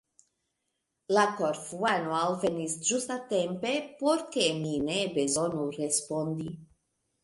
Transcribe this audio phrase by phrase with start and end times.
[1.17, 6.53] La Korfuano alvenis ĝustatempe, por ke mi ne bezonu respondi.